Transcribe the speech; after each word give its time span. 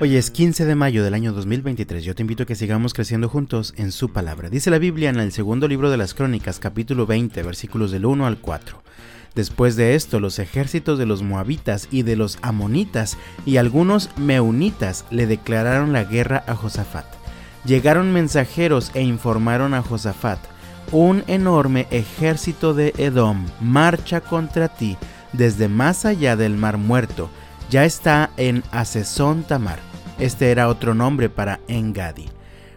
Hoy 0.00 0.16
es 0.16 0.32
15 0.32 0.64
de 0.64 0.74
mayo 0.74 1.04
del 1.04 1.14
año 1.14 1.32
2023. 1.32 2.02
Yo 2.02 2.16
te 2.16 2.22
invito 2.22 2.42
a 2.42 2.46
que 2.46 2.56
sigamos 2.56 2.94
creciendo 2.94 3.28
juntos 3.28 3.74
en 3.76 3.92
su 3.92 4.12
palabra. 4.12 4.50
Dice 4.50 4.70
la 4.70 4.78
Biblia 4.78 5.08
en 5.08 5.20
el 5.20 5.30
segundo 5.30 5.68
libro 5.68 5.88
de 5.88 5.96
las 5.96 6.14
Crónicas, 6.14 6.58
capítulo 6.58 7.06
20, 7.06 7.40
versículos 7.44 7.92
del 7.92 8.04
1 8.04 8.26
al 8.26 8.38
4. 8.38 8.82
Después 9.36 9.76
de 9.76 9.94
esto, 9.94 10.18
los 10.18 10.40
ejércitos 10.40 10.98
de 10.98 11.06
los 11.06 11.22
moabitas 11.22 11.86
y 11.92 12.02
de 12.02 12.16
los 12.16 12.38
amonitas 12.42 13.16
y 13.46 13.56
algunos 13.56 14.10
meunitas 14.16 15.04
le 15.10 15.26
declararon 15.26 15.92
la 15.92 16.02
guerra 16.02 16.42
a 16.48 16.56
Josafat. 16.56 17.06
Llegaron 17.64 18.12
mensajeros 18.12 18.90
e 18.94 19.02
informaron 19.02 19.74
a 19.74 19.82
Josafat, 19.82 20.40
un 20.90 21.22
enorme 21.28 21.86
ejército 21.92 22.74
de 22.74 22.92
Edom 22.98 23.46
marcha 23.60 24.20
contra 24.20 24.68
ti 24.68 24.96
desde 25.32 25.68
más 25.68 26.04
allá 26.04 26.36
del 26.36 26.56
mar 26.56 26.78
muerto, 26.78 27.30
ya 27.74 27.84
está 27.84 28.30
en 28.36 28.62
Asesón 28.70 29.42
Tamar. 29.42 29.80
Este 30.20 30.52
era 30.52 30.68
otro 30.68 30.94
nombre 30.94 31.28
para 31.28 31.58
Engadi. 31.66 32.26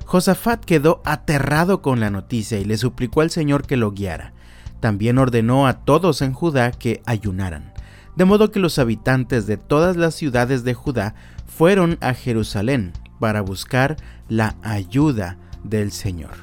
Josafat 0.07 0.65
quedó 0.65 1.03
aterrado 1.05 1.83
con 1.83 1.99
la 1.99 2.09
noticia 2.09 2.57
y 2.57 2.65
le 2.65 2.77
suplicó 2.77 3.21
al 3.21 3.29
Señor 3.29 3.67
que 3.67 3.77
lo 3.77 3.91
guiara. 3.91 4.33
También 4.79 5.19
ordenó 5.19 5.67
a 5.67 5.85
todos 5.85 6.23
en 6.23 6.33
Judá 6.33 6.71
que 6.71 7.03
ayunaran. 7.05 7.73
De 8.15 8.25
modo 8.25 8.49
que 8.49 8.59
los 8.59 8.79
habitantes 8.79 9.45
de 9.45 9.57
todas 9.57 9.97
las 9.97 10.15
ciudades 10.15 10.63
de 10.63 10.73
Judá 10.73 11.13
fueron 11.45 11.99
a 12.01 12.15
Jerusalén 12.15 12.91
para 13.19 13.41
buscar 13.41 13.97
la 14.29 14.55
ayuda 14.63 15.37
del 15.63 15.91
Señor. 15.91 16.33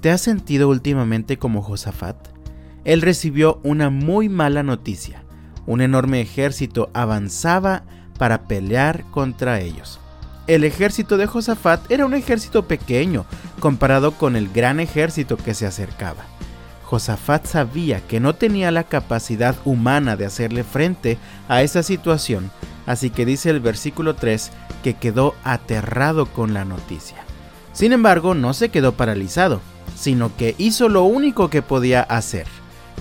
¿Te 0.00 0.10
has 0.10 0.22
sentido 0.22 0.70
últimamente 0.70 1.36
como 1.36 1.60
Josafat? 1.60 2.16
Él 2.86 3.02
recibió 3.02 3.60
una 3.64 3.90
muy 3.90 4.30
mala 4.30 4.62
noticia. 4.62 5.25
Un 5.66 5.80
enorme 5.80 6.20
ejército 6.20 6.90
avanzaba 6.94 7.82
para 8.18 8.42
pelear 8.42 9.04
contra 9.10 9.60
ellos. 9.60 10.00
El 10.46 10.62
ejército 10.62 11.16
de 11.16 11.26
Josafat 11.26 11.90
era 11.90 12.06
un 12.06 12.14
ejército 12.14 12.66
pequeño 12.66 13.26
comparado 13.58 14.12
con 14.12 14.36
el 14.36 14.48
gran 14.48 14.78
ejército 14.78 15.36
que 15.36 15.54
se 15.54 15.66
acercaba. 15.66 16.24
Josafat 16.84 17.46
sabía 17.46 18.00
que 18.00 18.20
no 18.20 18.36
tenía 18.36 18.70
la 18.70 18.84
capacidad 18.84 19.56
humana 19.64 20.14
de 20.14 20.24
hacerle 20.24 20.62
frente 20.62 21.18
a 21.48 21.62
esa 21.62 21.82
situación, 21.82 22.52
así 22.86 23.10
que 23.10 23.26
dice 23.26 23.50
el 23.50 23.58
versículo 23.58 24.14
3 24.14 24.52
que 24.84 24.94
quedó 24.94 25.34
aterrado 25.42 26.26
con 26.26 26.54
la 26.54 26.64
noticia. 26.64 27.16
Sin 27.72 27.92
embargo, 27.92 28.34
no 28.34 28.54
se 28.54 28.68
quedó 28.68 28.92
paralizado, 28.92 29.60
sino 29.96 30.36
que 30.36 30.54
hizo 30.58 30.88
lo 30.88 31.02
único 31.02 31.50
que 31.50 31.60
podía 31.60 32.02
hacer. 32.02 32.46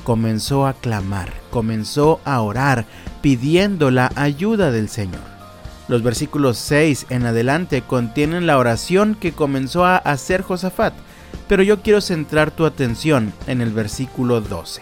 Comenzó 0.03 0.67
a 0.67 0.73
clamar, 0.73 1.33
comenzó 1.49 2.19
a 2.25 2.41
orar, 2.41 2.85
pidiendo 3.21 3.89
la 3.91 4.11
ayuda 4.15 4.71
del 4.71 4.89
Señor. 4.89 5.21
Los 5.87 6.01
versículos 6.01 6.57
6 6.57 7.07
en 7.09 7.25
adelante 7.25 7.81
contienen 7.81 8.47
la 8.47 8.57
oración 8.57 9.15
que 9.19 9.31
comenzó 9.31 9.85
a 9.85 9.97
hacer 9.97 10.41
Josafat, 10.41 10.93
pero 11.47 11.63
yo 11.63 11.81
quiero 11.81 12.01
centrar 12.01 12.51
tu 12.51 12.65
atención 12.65 13.33
en 13.47 13.61
el 13.61 13.71
versículo 13.71 14.41
12. 14.41 14.81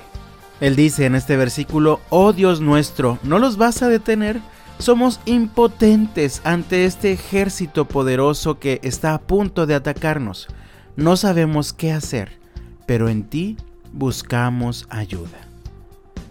Él 0.61 0.75
dice 0.77 1.05
en 1.05 1.15
este 1.15 1.35
versículo, 1.35 1.99
oh 2.09 2.31
Dios 2.31 2.61
nuestro, 2.61 3.19
¿no 3.23 3.37
los 3.37 3.57
vas 3.57 3.81
a 3.81 3.89
detener? 3.89 4.39
Somos 4.79 5.19
impotentes 5.25 6.41
ante 6.45 6.85
este 6.85 7.11
ejército 7.11 7.85
poderoso 7.85 8.59
que 8.59 8.79
está 8.83 9.13
a 9.13 9.21
punto 9.21 9.65
de 9.65 9.75
atacarnos. 9.75 10.47
No 10.95 11.17
sabemos 11.17 11.73
qué 11.73 11.91
hacer, 11.91 12.39
pero 12.85 13.09
en 13.09 13.23
ti 13.23 13.57
buscamos 13.93 14.85
ayuda. 14.89 15.47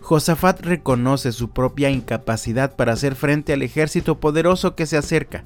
Josafat 0.01 0.61
reconoce 0.61 1.33
su 1.33 1.51
propia 1.51 1.89
incapacidad 1.89 2.75
para 2.75 2.93
hacer 2.93 3.15
frente 3.15 3.53
al 3.53 3.63
ejército 3.63 4.19
poderoso 4.19 4.75
que 4.75 4.85
se 4.87 4.97
acerca. 4.99 5.45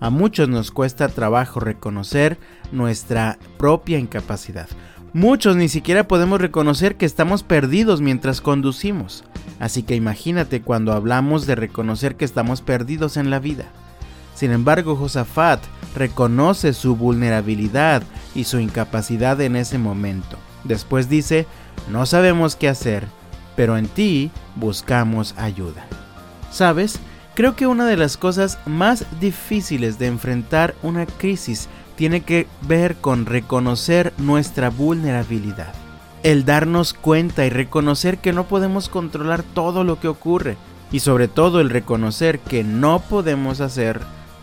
A 0.00 0.08
muchos 0.08 0.48
nos 0.48 0.70
cuesta 0.70 1.08
trabajo 1.08 1.60
reconocer 1.60 2.38
nuestra 2.72 3.38
propia 3.58 3.98
incapacidad. 3.98 4.68
Muchos 5.12 5.56
ni 5.56 5.68
siquiera 5.68 6.08
podemos 6.08 6.40
reconocer 6.40 6.96
que 6.96 7.04
estamos 7.04 7.42
perdidos 7.42 8.00
mientras 8.00 8.40
conducimos. 8.40 9.24
Así 9.58 9.82
que 9.82 9.94
imagínate 9.94 10.62
cuando 10.62 10.92
hablamos 10.92 11.46
de 11.46 11.54
reconocer 11.54 12.16
que 12.16 12.24
estamos 12.24 12.62
perdidos 12.62 13.18
en 13.18 13.28
la 13.28 13.38
vida. 13.38 13.66
Sin 14.34 14.52
embargo, 14.52 14.96
Josafat 14.96 15.60
reconoce 15.94 16.72
su 16.72 16.96
vulnerabilidad 16.96 18.02
y 18.34 18.44
su 18.44 18.58
incapacidad 18.58 19.38
en 19.42 19.56
ese 19.56 19.76
momento. 19.76 20.38
Después 20.64 21.08
dice, 21.08 21.46
no 21.90 22.06
sabemos 22.06 22.56
qué 22.56 22.68
hacer, 22.68 23.06
pero 23.56 23.76
en 23.76 23.88
ti 23.88 24.30
buscamos 24.56 25.34
ayuda. 25.36 25.86
¿Sabes? 26.50 26.98
Creo 27.34 27.56
que 27.56 27.66
una 27.66 27.86
de 27.86 27.96
las 27.96 28.16
cosas 28.16 28.58
más 28.66 29.06
difíciles 29.20 29.98
de 29.98 30.06
enfrentar 30.06 30.74
una 30.82 31.06
crisis 31.06 31.68
tiene 31.96 32.22
que 32.22 32.46
ver 32.62 32.96
con 32.96 33.26
reconocer 33.26 34.12
nuestra 34.18 34.70
vulnerabilidad. 34.70 35.72
El 36.22 36.44
darnos 36.44 36.92
cuenta 36.92 37.46
y 37.46 37.50
reconocer 37.50 38.18
que 38.18 38.32
no 38.32 38.44
podemos 38.44 38.88
controlar 38.88 39.42
todo 39.42 39.84
lo 39.84 40.00
que 40.00 40.08
ocurre. 40.08 40.56
Y 40.92 41.00
sobre 41.00 41.28
todo 41.28 41.60
el 41.60 41.70
reconocer 41.70 42.40
que 42.40 42.64
no 42.64 43.00
podemos 43.00 43.60
hacer 43.60 44.00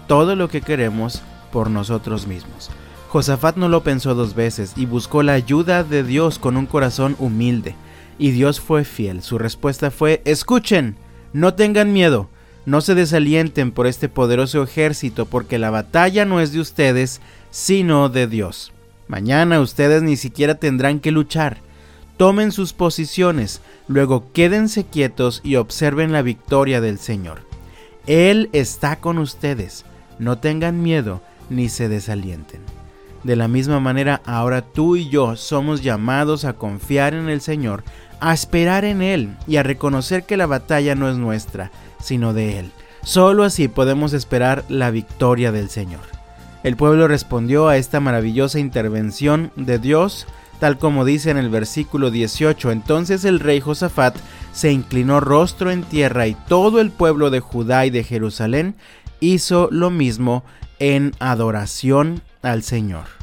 todo 0.07 0.35
lo 0.35 0.47
que 0.47 0.61
queremos 0.61 1.21
por 1.51 1.69
nosotros 1.69 2.25
mismos. 2.25 2.71
Josafat 3.09 3.55
no 3.55 3.69
lo 3.69 3.83
pensó 3.83 4.15
dos 4.15 4.35
veces 4.35 4.73
y 4.75 4.85
buscó 4.85 5.23
la 5.23 5.33
ayuda 5.33 5.83
de 5.83 6.03
Dios 6.03 6.39
con 6.39 6.57
un 6.57 6.65
corazón 6.65 7.15
humilde. 7.19 7.75
Y 8.19 8.31
Dios 8.31 8.59
fue 8.59 8.83
fiel. 8.83 9.21
Su 9.21 9.37
respuesta 9.37 9.91
fue, 9.91 10.21
escuchen, 10.25 10.95
no 11.33 11.53
tengan 11.53 11.93
miedo, 11.93 12.29
no 12.65 12.81
se 12.81 12.95
desalienten 12.95 13.71
por 13.71 13.87
este 13.87 14.09
poderoso 14.09 14.61
ejército, 14.63 15.25
porque 15.25 15.57
la 15.57 15.69
batalla 15.69 16.25
no 16.25 16.41
es 16.41 16.51
de 16.51 16.59
ustedes, 16.59 17.21
sino 17.49 18.09
de 18.09 18.27
Dios. 18.27 18.73
Mañana 19.07 19.61
ustedes 19.61 20.03
ni 20.03 20.17
siquiera 20.17 20.55
tendrán 20.55 20.99
que 20.99 21.11
luchar. 21.11 21.59
Tomen 22.17 22.51
sus 22.51 22.73
posiciones, 22.73 23.61
luego 23.87 24.33
quédense 24.33 24.83
quietos 24.83 25.39
y 25.43 25.55
observen 25.55 26.11
la 26.11 26.23
victoria 26.23 26.81
del 26.81 26.97
Señor. 26.97 27.39
Él 28.05 28.49
está 28.51 28.97
con 28.97 29.17
ustedes. 29.17 29.85
No 30.19 30.39
tengan 30.39 30.81
miedo 30.81 31.21
ni 31.49 31.69
se 31.69 31.87
desalienten. 31.87 32.76
De 33.27 33.35
la 33.35 33.49
misma 33.49 33.81
manera, 33.81 34.21
ahora 34.23 34.61
tú 34.61 34.95
y 34.95 35.09
yo 35.09 35.35
somos 35.35 35.83
llamados 35.83 36.45
a 36.45 36.53
confiar 36.53 37.13
en 37.13 37.27
el 37.27 37.41
Señor, 37.41 37.83
a 38.21 38.33
esperar 38.33 38.85
en 38.85 39.01
Él 39.01 39.35
y 39.45 39.57
a 39.57 39.63
reconocer 39.63 40.23
que 40.23 40.37
la 40.37 40.45
batalla 40.45 40.95
no 40.95 41.09
es 41.09 41.17
nuestra, 41.17 41.69
sino 42.01 42.31
de 42.31 42.59
Él. 42.59 42.71
Solo 43.03 43.43
así 43.43 43.67
podemos 43.67 44.13
esperar 44.13 44.63
la 44.69 44.91
victoria 44.91 45.51
del 45.51 45.69
Señor. 45.69 45.99
El 46.63 46.77
pueblo 46.77 47.09
respondió 47.09 47.67
a 47.67 47.75
esta 47.75 47.99
maravillosa 47.99 48.59
intervención 48.59 49.51
de 49.57 49.77
Dios, 49.77 50.25
tal 50.61 50.77
como 50.77 51.03
dice 51.03 51.29
en 51.29 51.35
el 51.35 51.49
versículo 51.49 52.11
18. 52.11 52.71
Entonces 52.71 53.25
el 53.25 53.41
rey 53.41 53.59
Josafat 53.59 54.15
se 54.53 54.71
inclinó 54.71 55.19
rostro 55.19 55.69
en 55.69 55.83
tierra 55.83 56.27
y 56.27 56.37
todo 56.47 56.79
el 56.79 56.91
pueblo 56.91 57.29
de 57.29 57.41
Judá 57.41 57.85
y 57.85 57.89
de 57.89 58.05
Jerusalén 58.05 58.75
hizo 59.19 59.67
lo 59.69 59.89
mismo 59.89 60.45
en 60.79 61.11
adoración 61.19 62.21
al 62.41 62.63
Señor. 62.63 63.16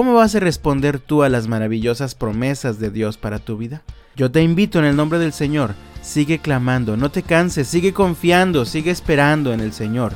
¿Cómo 0.00 0.14
vas 0.14 0.34
a 0.34 0.40
responder 0.40 0.98
tú 0.98 1.24
a 1.24 1.28
las 1.28 1.46
maravillosas 1.46 2.14
promesas 2.14 2.78
de 2.78 2.90
Dios 2.90 3.18
para 3.18 3.38
tu 3.38 3.58
vida? 3.58 3.82
Yo 4.16 4.30
te 4.30 4.42
invito 4.42 4.78
en 4.78 4.86
el 4.86 4.96
nombre 4.96 5.18
del 5.18 5.34
Señor, 5.34 5.74
sigue 6.00 6.38
clamando, 6.38 6.96
no 6.96 7.10
te 7.10 7.22
canses, 7.22 7.68
sigue 7.68 7.92
confiando, 7.92 8.64
sigue 8.64 8.92
esperando 8.92 9.52
en 9.52 9.60
el 9.60 9.74
Señor. 9.74 10.14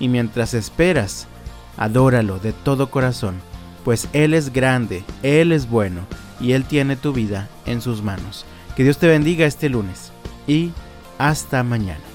Y 0.00 0.08
mientras 0.08 0.52
esperas, 0.52 1.28
adóralo 1.76 2.40
de 2.40 2.52
todo 2.52 2.90
corazón, 2.90 3.36
pues 3.84 4.08
Él 4.14 4.34
es 4.34 4.52
grande, 4.52 5.04
Él 5.22 5.52
es 5.52 5.70
bueno 5.70 6.00
y 6.40 6.50
Él 6.50 6.64
tiene 6.64 6.96
tu 6.96 7.12
vida 7.12 7.48
en 7.66 7.82
sus 7.82 8.02
manos. 8.02 8.44
Que 8.74 8.82
Dios 8.82 8.98
te 8.98 9.06
bendiga 9.06 9.46
este 9.46 9.68
lunes 9.68 10.10
y 10.48 10.72
hasta 11.18 11.62
mañana. 11.62 12.09